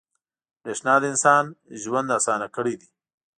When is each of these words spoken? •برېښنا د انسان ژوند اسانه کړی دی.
•برېښنا 0.63 0.93
د 0.99 1.03
انسان 1.11 1.43
ژوند 1.83 2.07
اسانه 2.17 2.47
کړی 2.55 2.73
دی. 2.81 2.89